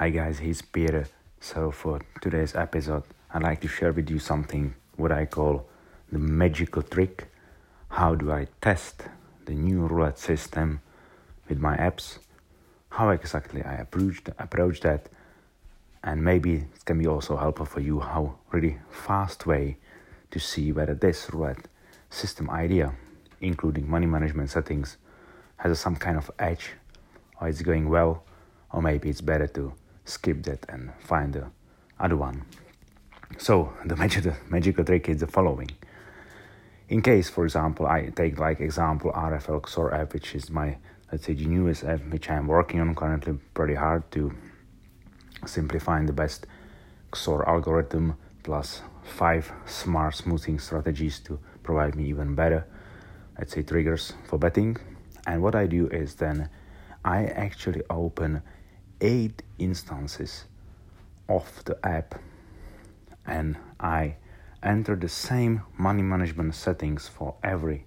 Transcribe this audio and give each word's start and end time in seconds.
Hi 0.00 0.08
guys, 0.08 0.38
he's 0.38 0.62
Peter. 0.62 1.04
So 1.40 1.70
for 1.70 2.00
today's 2.22 2.54
episode, 2.54 3.02
I'd 3.34 3.42
like 3.42 3.60
to 3.60 3.68
share 3.68 3.92
with 3.92 4.08
you 4.08 4.18
something 4.18 4.74
what 4.96 5.12
I 5.12 5.26
call 5.26 5.68
the 6.10 6.18
magical 6.18 6.80
trick. 6.80 7.28
How 7.90 8.14
do 8.14 8.32
I 8.32 8.46
test 8.62 9.02
the 9.44 9.52
new 9.52 9.86
roulette 9.86 10.18
system 10.18 10.80
with 11.50 11.58
my 11.58 11.76
apps? 11.76 12.16
How 12.88 13.10
exactly 13.10 13.62
I 13.62 13.74
approach 13.74 14.22
approach 14.38 14.80
that, 14.80 15.10
and 16.02 16.24
maybe 16.24 16.54
it 16.54 16.84
can 16.86 16.98
be 16.98 17.06
also 17.06 17.36
helpful 17.36 17.66
for 17.66 17.80
you 17.80 18.00
how 18.00 18.38
really 18.52 18.78
fast 18.90 19.44
way 19.44 19.76
to 20.30 20.38
see 20.38 20.72
whether 20.72 20.94
this 20.94 21.28
roulette 21.30 21.68
system 22.08 22.48
idea, 22.48 22.94
including 23.42 23.86
money 23.86 24.06
management 24.06 24.48
settings, 24.48 24.96
has 25.58 25.78
some 25.78 25.96
kind 25.96 26.16
of 26.16 26.30
edge, 26.38 26.70
or 27.38 27.48
it's 27.48 27.60
going 27.60 27.90
well, 27.90 28.24
or 28.72 28.80
maybe 28.80 29.10
it's 29.10 29.20
better 29.20 29.46
to 29.46 29.74
skip 30.04 30.42
that 30.44 30.66
and 30.68 30.92
find 31.00 31.34
the 31.34 31.46
other 31.98 32.16
one. 32.16 32.44
So 33.38 33.72
the 33.84 33.96
magic, 33.96 34.24
magical 34.50 34.84
trick 34.84 35.08
is 35.08 35.20
the 35.20 35.26
following. 35.26 35.70
In 36.88 37.02
case, 37.02 37.30
for 37.30 37.44
example, 37.44 37.86
I 37.86 38.10
take 38.10 38.38
like 38.38 38.60
example 38.60 39.12
RFL 39.12 39.62
XOR 39.62 39.92
app, 39.92 40.12
which 40.12 40.34
is 40.34 40.50
my 40.50 40.76
let's 41.10 41.26
say 41.26 41.34
the 41.34 41.46
newest 41.46 41.84
app 41.84 42.00
which 42.10 42.30
I'm 42.30 42.46
working 42.46 42.80
on 42.80 42.94
currently 42.94 43.38
pretty 43.54 43.74
hard 43.74 44.10
to 44.12 44.32
simplify 45.46 46.04
the 46.04 46.12
best 46.12 46.46
XOR 47.12 47.46
algorithm 47.46 48.16
plus 48.42 48.82
five 49.02 49.52
smart 49.66 50.14
smoothing 50.14 50.58
strategies 50.58 51.18
to 51.20 51.38
provide 51.62 51.96
me 51.96 52.04
even 52.04 52.34
better 52.34 52.66
let's 53.38 53.54
say 53.54 53.62
triggers 53.62 54.12
for 54.28 54.38
betting 54.38 54.76
and 55.26 55.42
what 55.42 55.54
I 55.54 55.66
do 55.66 55.88
is 55.88 56.14
then 56.14 56.48
I 57.04 57.24
actually 57.24 57.82
open 57.90 58.42
eight 59.00 59.42
instances 59.58 60.44
of 61.28 61.64
the 61.64 61.78
app 61.86 62.20
and 63.26 63.56
I 63.78 64.16
enter 64.62 64.96
the 64.96 65.08
same 65.08 65.62
money 65.78 66.02
management 66.02 66.54
settings 66.54 67.08
for 67.08 67.34
every 67.42 67.86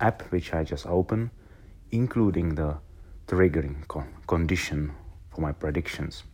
app 0.00 0.22
which 0.30 0.52
I 0.52 0.64
just 0.64 0.86
open, 0.86 1.30
including 1.90 2.54
the 2.54 2.76
triggering 3.26 3.86
con- 3.88 4.12
condition 4.26 4.92
for 5.30 5.40
my 5.40 5.52
predictions. 5.52 6.24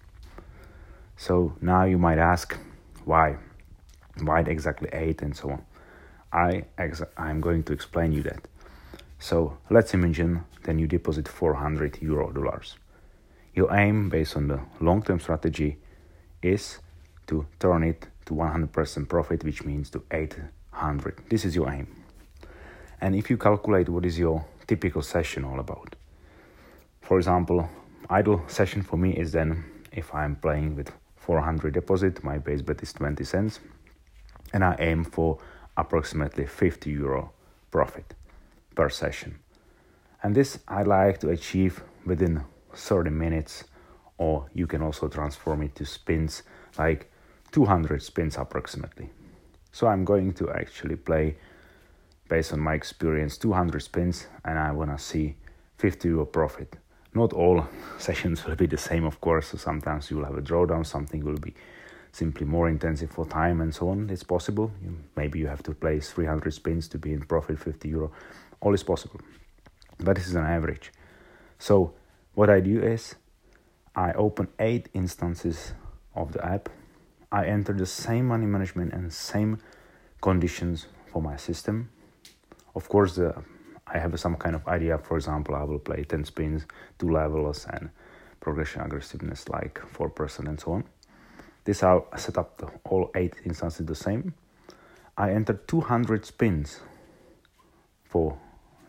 So 1.16 1.55
now 1.60 1.84
you 1.84 1.98
might 1.98 2.19
ask, 2.19 2.56
why? 3.05 3.36
Why 4.20 4.41
exactly 4.41 4.88
8 4.92 5.22
and 5.22 5.36
so 5.36 5.50
on? 5.50 5.64
I 6.32 6.64
I'm 7.16 7.41
going 7.41 7.62
to 7.64 7.72
explain 7.72 8.12
you 8.12 8.22
that. 8.25 8.47
So 9.19 9.58
let's 9.70 9.94
imagine 9.94 10.44
then 10.64 10.78
you 10.78 10.86
deposit 10.86 11.27
400 11.28 12.03
euro 12.03 12.30
dollars. 12.32 12.77
Your 13.54 13.74
aim 13.74 14.08
based 14.08 14.36
on 14.36 14.48
the 14.48 14.60
long-term 14.80 15.20
strategy 15.20 15.78
is 16.42 16.78
to 17.27 17.46
turn 17.58 17.82
it 17.82 18.06
to 18.27 18.34
100% 18.34 19.08
profit, 19.08 19.44
which 19.44 19.64
means 19.64 19.91
to 19.91 20.02
800. 20.10 21.22
This 21.28 21.44
is 21.44 21.56
your 21.56 21.70
aim. 21.70 21.88
And 23.00 23.14
if 23.14 23.30
you 23.30 23.36
calculate 23.36 23.88
what 23.88 24.04
is 24.04 24.19
your 24.19 24.44
typical 24.66 25.02
session 25.02 25.44
all 25.44 25.60
about, 25.60 25.96
for 27.00 27.16
example, 27.16 27.69
idle 28.10 28.42
session 28.48 28.82
for 28.82 28.96
me 28.96 29.12
is 29.12 29.32
then 29.32 29.64
if 29.92 30.14
I'm 30.14 30.36
playing 30.36 30.76
with 30.76 30.92
400 31.16 31.72
deposit, 31.74 32.22
my 32.22 32.38
base 32.38 32.62
bet 32.62 32.82
is 32.82 32.92
20 32.92 33.24
cents, 33.24 33.60
and 34.52 34.64
I 34.64 34.76
aim 34.78 35.04
for 35.04 35.38
approximately 35.76 36.46
50 36.46 36.91
euro 36.91 37.32
profit 37.70 38.14
per 38.74 38.88
session. 38.88 39.38
And 40.22 40.34
this 40.34 40.58
I 40.66 40.82
like 40.82 41.20
to 41.20 41.30
achieve 41.30 41.82
within 42.04 42.44
30 42.79 43.11
minutes, 43.11 43.65
or 44.17 44.47
you 44.55 44.67
can 44.67 44.83
also 44.83 45.09
transform 45.09 45.62
it 45.62 45.75
to 45.77 45.84
spins 45.84 46.43
like 46.79 47.11
200 47.53 48.03
spins 48.03 48.37
approximately. 48.37 49.11
So 49.73 49.87
I'm 49.87 50.05
going 50.05 50.33
to 50.34 50.51
actually 50.51 50.97
play 50.97 51.37
based 52.28 52.53
on 52.53 52.61
my 52.61 52.75
experience 52.75 53.38
200 53.38 53.83
spins 53.83 54.27
and 54.44 54.59
I 54.59 54.71
want 54.72 54.97
to 54.97 55.03
see 55.03 55.37
50 55.78 56.09
euro 56.09 56.27
profit. 56.27 56.77
Not 57.15 57.33
all 57.33 57.67
sessions 57.99 58.44
will 58.44 58.56
be 58.56 58.67
the 58.67 58.77
same, 58.77 59.05
of 59.05 59.21
course. 59.21 59.49
So 59.49 59.59
sometimes 59.59 60.11
you'll 60.11 60.25
have 60.25 60.37
a 60.37 60.43
drawdown, 60.43 60.84
something 60.84 61.25
will 61.25 61.38
be 61.38 61.55
simply 62.12 62.47
more 62.47 62.69
intensive 62.69 63.11
for 63.11 63.27
time 63.27 63.61
and 63.61 63.75
so 63.75 63.88
on. 63.91 64.11
It's 64.11 64.25
possible. 64.25 64.71
Maybe 65.17 65.38
you 65.38 65.47
have 65.47 65.62
to 65.65 65.72
place 65.72 66.11
300 66.11 66.53
spins 66.53 66.88
to 66.88 66.99
be 66.99 67.12
in 67.12 67.22
profit 67.22 67.59
50 67.59 67.88
euro. 67.88 68.12
All 68.61 68.75
is 68.75 68.83
possible. 68.83 69.21
But 69.99 70.17
this 70.17 70.27
is 70.27 70.34
an 70.34 70.44
average. 70.44 70.93
So 71.59 71.94
what 72.38 72.49
I 72.49 72.60
do 72.60 72.81
is 72.81 73.16
I 73.97 74.12
open 74.12 74.47
eight 74.60 74.88
instances 74.94 75.72
of 76.15 76.31
the 76.31 76.47
app. 76.47 76.69
I 77.32 77.47
enter 77.47 77.72
the 77.72 77.84
same 77.84 78.26
money 78.28 78.47
management 78.47 78.93
and 78.93 79.12
same 79.12 79.59
conditions 80.21 80.87
for 81.12 81.21
my 81.21 81.37
system. 81.37 81.91
Of 82.76 82.88
course, 82.88 83.19
I 83.19 83.99
have 83.99 84.21
some 84.21 84.37
kind 84.37 84.54
of 84.54 84.65
idea. 84.69 84.99
For 84.99 85.16
example, 85.16 85.56
I 85.56 85.65
will 85.65 85.81
play 85.81 86.04
10 86.04 86.26
spins, 86.26 86.65
two 86.97 87.10
levels, 87.10 87.66
and 87.72 87.91
progression 88.38 88.82
aggressiveness 88.82 89.49
like 89.49 89.81
4% 89.93 90.47
and 90.47 90.60
so 90.60 90.75
on. 90.75 90.84
This 91.65 91.81
how 91.81 92.06
I 92.12 92.19
set 92.19 92.38
up 92.38 92.59
the, 92.59 92.69
all 92.88 93.10
eight 93.16 93.34
instances 93.44 93.84
the 93.84 93.97
same. 93.97 94.32
I 95.16 95.32
enter 95.32 95.55
200 95.55 96.25
spins 96.25 96.78
for 98.05 98.38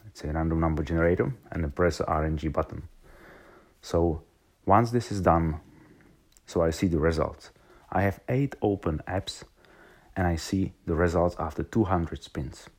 let's 0.05 0.21
say 0.21 0.29
random 0.29 0.59
number 0.59 0.83
generator 0.83 1.33
and 1.51 1.63
then 1.63 1.71
press 1.71 1.97
the 1.97 2.03
RNG 2.03 2.53
button. 2.53 2.87
So 3.81 4.23
once 4.65 4.91
this 4.91 5.11
is 5.11 5.21
done, 5.21 5.59
so 6.45 6.61
I 6.61 6.71
see 6.71 6.87
the 6.87 6.99
results. 6.99 7.51
I 7.91 8.01
have 8.01 8.19
eight 8.29 8.55
open 8.61 9.01
apps 9.07 9.43
and 10.15 10.27
I 10.27 10.35
see 10.35 10.73
the 10.85 10.95
results 10.95 11.35
after 11.39 11.63
200 11.63 12.23
spins. 12.23 12.69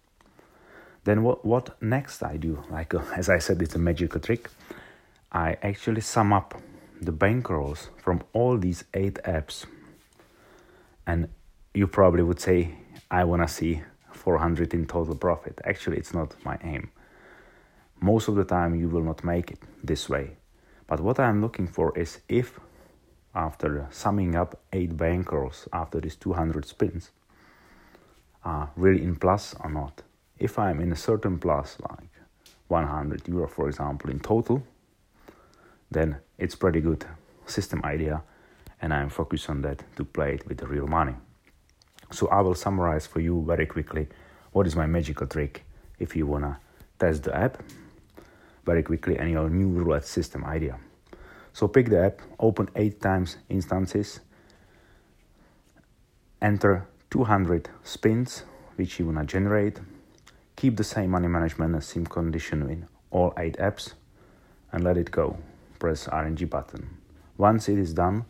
Then 1.05 1.23
what, 1.23 1.45
what 1.45 1.81
next 1.83 2.23
I 2.23 2.37
do, 2.37 2.63
like 2.71 2.95
uh, 2.95 3.03
as 3.17 3.29
I 3.29 3.39
said, 3.39 3.63
it's 3.63 3.75
a 3.75 3.79
magical 3.79 4.21
trick. 4.21 4.51
I 5.33 5.57
actually 5.63 6.03
sum 6.03 6.33
up 6.33 6.61
the 7.01 7.13
bankrolls 7.13 7.89
from 8.03 8.23
all 8.33 8.59
these 8.59 8.85
eight 8.95 9.15
apps. 9.25 9.65
And 11.07 11.29
you 11.73 11.87
probably 11.87 12.23
would 12.23 12.41
say, 12.41 12.75
I 13.11 13.25
want 13.25 13.43
to 13.43 13.49
see 13.49 13.83
400 14.13 14.75
in 14.75 14.87
total 14.87 15.15
profit. 15.15 15.61
Actually, 15.65 15.97
it's 15.97 16.13
not 16.13 16.35
my 16.45 16.59
aim. 16.63 16.91
Most 18.01 18.29
of 18.29 18.35
the 18.35 18.45
time, 18.45 18.75
you 18.75 18.89
will 18.89 19.03
not 19.03 19.25
make 19.25 19.51
it 19.51 19.59
this 19.83 20.09
way. 20.09 20.37
But 20.91 20.99
what 20.99 21.21
I'm 21.21 21.41
looking 21.41 21.69
for 21.69 21.97
is 21.97 22.19
if, 22.29 22.59
after 23.33 23.87
summing 23.91 24.35
up 24.35 24.59
eight 24.73 24.97
bankrolls 24.97 25.69
after 25.73 26.01
these 26.01 26.17
200 26.17 26.65
spins, 26.65 27.13
are 28.45 28.71
really 28.75 29.05
in 29.05 29.15
plus 29.15 29.55
or 29.61 29.71
not. 29.71 30.03
If 30.41 30.59
I'm 30.59 30.81
in 30.81 30.91
a 30.91 30.97
certain 30.97 31.39
plus, 31.39 31.77
like 31.89 32.11
100 32.67 33.29
euro, 33.29 33.47
for 33.47 33.69
example, 33.69 34.11
in 34.11 34.19
total, 34.19 34.65
then 35.93 36.17
it's 36.39 36.57
pretty 36.57 36.81
good 36.81 37.07
system 37.47 37.83
idea, 37.85 38.25
and 38.83 38.93
I'm 38.93 39.11
focused 39.11 39.49
on 39.49 39.63
that 39.63 39.85
to 39.95 40.05
play 40.05 40.35
it 40.35 40.49
with 40.49 40.59
the 40.59 40.67
real 40.67 40.89
money. 40.89 41.15
So 42.11 42.27
I 42.29 42.41
will 42.41 42.57
summarize 42.57 43.07
for 43.07 43.21
you 43.21 43.45
very 43.47 43.67
quickly 43.67 44.09
what 44.51 44.67
is 44.67 44.75
my 44.75 44.87
magical 44.87 45.29
trick 45.29 45.63
if 46.01 46.17
you 46.17 46.27
wanna 46.27 46.59
test 46.99 47.23
the 47.23 47.37
app 47.37 47.63
very 48.71 48.85
quickly 48.85 49.19
and 49.19 49.29
your 49.33 49.51
new 49.51 49.69
roulette 49.69 50.07
system 50.07 50.45
idea. 50.45 50.79
So 51.53 51.67
pick 51.67 51.89
the 51.89 52.05
app, 52.05 52.23
open 52.39 52.69
8 52.77 53.01
times 53.01 53.37
instances, 53.49 54.21
enter 56.41 56.87
200 57.11 57.69
spins 57.83 58.45
which 58.77 59.01
you 59.01 59.07
wanna 59.07 59.25
generate, 59.25 59.81
keep 60.55 60.77
the 60.77 60.85
same 60.85 61.11
money 61.11 61.27
management 61.27 61.75
and 61.75 61.83
sim 61.83 62.07
condition 62.07 62.71
in 62.71 62.87
all 63.11 63.33
8 63.37 63.57
apps 63.59 63.95
and 64.71 64.85
let 64.85 64.97
it 64.97 65.11
go. 65.11 65.37
Press 65.81 66.07
RNG 66.07 66.49
button. 66.49 66.89
Once 67.37 67.69
it 67.69 67.79
is 67.79 67.93
done, 67.93 68.25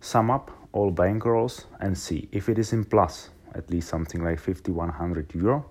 sum 0.00 0.30
up 0.30 0.50
all 0.72 0.92
bankrolls 0.92 1.64
and 1.80 1.96
see 1.96 2.28
if 2.32 2.50
it 2.50 2.58
is 2.58 2.74
in 2.74 2.84
plus, 2.84 3.30
at 3.54 3.70
least 3.70 3.88
something 3.88 4.22
like 4.22 4.38
50 4.38 4.72
100 4.72 5.34
euro, 5.34 5.64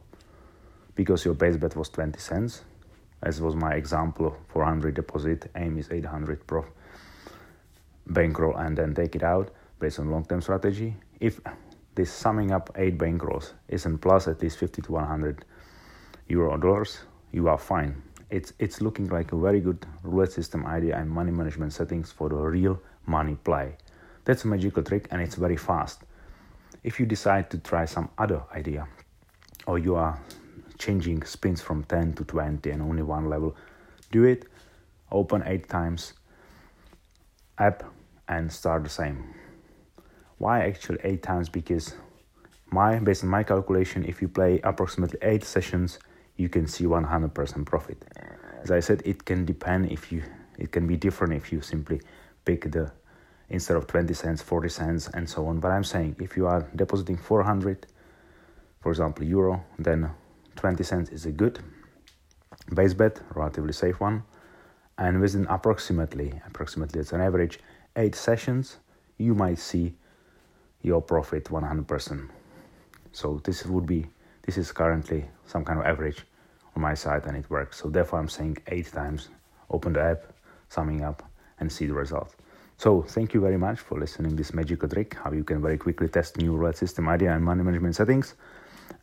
because 0.95 1.25
your 1.25 1.35
base 1.35 1.57
bet 1.57 1.75
was 1.75 1.89
20 1.89 2.19
cents, 2.19 2.63
as 3.23 3.41
was 3.41 3.55
my 3.55 3.73
example 3.73 4.35
400 4.49 4.93
deposit, 4.93 5.49
aim 5.55 5.77
is 5.77 5.89
800 5.89 6.45
prof 6.45 6.65
bankroll 8.07 8.55
and 8.57 8.77
then 8.77 8.93
take 8.93 9.15
it 9.15 9.23
out 9.23 9.49
based 9.79 9.99
on 9.99 10.11
long 10.11 10.25
term 10.25 10.41
strategy. 10.41 10.95
If 11.19 11.39
this 11.95 12.11
summing 12.11 12.51
up 12.51 12.69
eight 12.75 12.97
bankrolls 12.97 13.53
isn't 13.69 13.99
plus 13.99 14.27
at 14.27 14.41
least 14.41 14.57
50 14.57 14.81
to 14.83 14.91
100 14.91 15.45
euro 16.27 16.57
dollars, 16.57 16.99
you 17.31 17.47
are 17.47 17.57
fine. 17.57 18.01
It's, 18.29 18.51
it's 18.59 18.81
looking 18.81 19.07
like 19.07 19.31
a 19.31 19.37
very 19.37 19.61
good 19.61 19.85
roulette 20.03 20.31
system 20.31 20.65
idea 20.65 20.97
and 20.97 21.09
money 21.09 21.31
management 21.31 21.71
settings 21.71 22.11
for 22.11 22.29
the 22.29 22.35
real 22.35 22.81
money 23.05 23.37
play. 23.43 23.77
That's 24.25 24.43
a 24.43 24.47
magical 24.47 24.83
trick 24.83 25.07
and 25.11 25.21
it's 25.21 25.35
very 25.35 25.57
fast. 25.57 26.01
If 26.83 26.99
you 26.99 27.05
decide 27.05 27.49
to 27.51 27.57
try 27.59 27.85
some 27.85 28.09
other 28.17 28.41
idea 28.53 28.87
or 29.65 29.79
you 29.79 29.95
are 29.95 30.19
changing 30.83 31.23
spins 31.23 31.61
from 31.61 31.83
10 31.83 32.13
to 32.13 32.23
20 32.23 32.69
and 32.69 32.81
only 32.81 33.03
one 33.03 33.29
level, 33.29 33.55
do 34.11 34.23
it. 34.23 34.45
Open 35.11 35.43
8 35.45 35.69
times 35.69 36.13
app 37.57 37.83
and 38.27 38.51
start 38.51 38.83
the 38.83 38.89
same. 38.89 39.33
Why 40.37 40.65
actually 40.65 40.99
eight 41.03 41.23
times? 41.23 41.49
Because 41.49 41.95
my 42.71 42.99
based 42.99 43.23
on 43.23 43.29
my 43.29 43.43
calculation, 43.43 44.05
if 44.05 44.21
you 44.21 44.27
play 44.27 44.59
approximately 44.63 45.19
eight 45.21 45.43
sessions, 45.43 45.99
you 46.35 46.49
can 46.49 46.67
see 46.67 46.85
100% 46.85 47.65
profit. 47.65 48.03
As 48.63 48.71
I 48.71 48.79
said, 48.79 49.01
it 49.05 49.25
can 49.25 49.45
depend 49.45 49.91
if 49.91 50.11
you 50.11 50.23
it 50.57 50.71
can 50.71 50.87
be 50.87 50.97
different 50.97 51.33
if 51.33 51.51
you 51.51 51.61
simply 51.61 52.01
pick 52.45 52.71
the 52.71 52.91
instead 53.49 53.77
of 53.77 53.87
20 53.87 54.13
cents, 54.13 54.41
40 54.41 54.69
cents, 54.69 55.09
and 55.13 55.29
so 55.29 55.45
on. 55.47 55.59
But 55.59 55.71
I'm 55.71 55.83
saying 55.83 56.15
if 56.19 56.35
you 56.37 56.47
are 56.47 56.67
depositing 56.75 57.17
400, 57.17 57.85
for 58.79 58.89
example, 58.89 59.25
euro, 59.25 59.63
then 59.77 60.09
20 60.55 60.83
cents 60.83 61.09
is 61.09 61.25
a 61.25 61.31
good 61.31 61.59
base 62.73 62.93
bet, 62.93 63.19
relatively 63.35 63.73
safe 63.73 63.99
one. 63.99 64.23
And 64.97 65.19
within 65.19 65.45
approximately, 65.47 66.41
approximately 66.47 67.01
it's 67.01 67.13
an 67.13 67.21
average 67.21 67.59
eight 67.95 68.15
sessions, 68.15 68.77
you 69.17 69.33
might 69.33 69.59
see 69.59 69.93
your 70.81 71.01
profit 71.01 71.45
100%. 71.45 72.29
So 73.11 73.41
this 73.43 73.65
would 73.65 73.85
be, 73.85 74.07
this 74.43 74.57
is 74.57 74.71
currently 74.71 75.25
some 75.45 75.63
kind 75.63 75.79
of 75.79 75.85
average 75.85 76.25
on 76.75 76.81
my 76.81 76.93
side 76.93 77.25
and 77.25 77.37
it 77.37 77.49
works. 77.49 77.77
So 77.81 77.89
therefore 77.89 78.19
I'm 78.19 78.29
saying 78.29 78.57
eight 78.67 78.91
times, 78.91 79.29
open 79.69 79.93
the 79.93 80.01
app, 80.01 80.23
summing 80.69 81.03
up 81.03 81.23
and 81.59 81.71
see 81.71 81.85
the 81.85 81.93
results. 81.93 82.35
So 82.77 83.01
thank 83.01 83.33
you 83.33 83.39
very 83.39 83.57
much 83.57 83.79
for 83.79 83.99
listening 83.99 84.35
this 84.35 84.53
magical 84.53 84.89
trick, 84.89 85.15
how 85.23 85.31
you 85.31 85.43
can 85.43 85.61
very 85.61 85.77
quickly 85.77 86.07
test 86.09 86.37
new 86.37 86.55
roulette 86.55 86.77
system 86.77 87.07
idea 87.07 87.33
and 87.33 87.43
money 87.43 87.63
management 87.63 87.95
settings. 87.95 88.35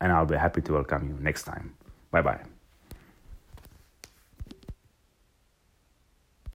And 0.01 0.11
I'll 0.11 0.25
be 0.25 0.35
happy 0.35 0.61
to 0.61 0.73
welcome 0.73 1.07
you 1.07 1.17
next 1.23 1.43
time. 1.43 1.75
Bye 2.11 2.23
bye. 2.23 2.60